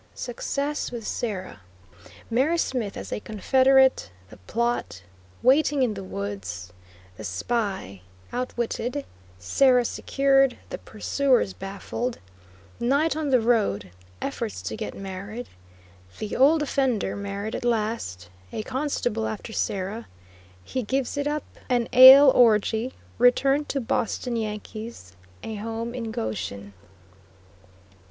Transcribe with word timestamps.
SUCCESS 0.15 0.91
WITH 0.91 1.05
SARAH. 1.05 1.59
MARY 2.31 2.57
SMITH 2.57 2.97
AS 2.97 3.13
A 3.13 3.19
CONFEDERATE 3.19 4.09
THE 4.31 4.37
PLOT 4.47 5.03
WAITING 5.43 5.83
IN 5.83 5.93
THE 5.93 6.03
WOODS 6.03 6.73
THE 7.17 7.23
SPY 7.23 8.01
OUTWITTED 8.33 9.05
SARAH 9.37 9.85
SECURED 9.85 10.57
THE 10.71 10.79
PURSUERS 10.79 11.53
BAFFLED 11.53 12.17
NIGHT 12.79 13.15
ON 13.15 13.29
THE 13.29 13.41
ROAD 13.41 13.91
EFFORTS 14.23 14.63
TO 14.63 14.75
GET 14.75 14.95
MARRIED 14.95 15.47
THE 16.17 16.35
"OLD 16.35 16.63
OFFENDER" 16.63 17.15
MARRIED 17.15 17.53
AT 17.53 17.65
LAST 17.65 18.31
A 18.51 18.63
CONSTABLE 18.63 19.27
AFTER 19.27 19.53
SARAH 19.53 20.07
HE 20.63 20.81
GIVES 20.81 21.15
IT 21.17 21.27
UP 21.27 21.43
AN 21.69 21.87
ALE 21.93 22.31
ORGIE 22.31 22.95
RETURN 23.19 23.65
TO 23.65 23.79
"BOSTON 23.79 24.35
YANKEE'S" 24.35 25.15
A 25.43 25.53
HOME 25.57 25.93
IN 25.93 26.09
GOSHEN. 26.09 26.73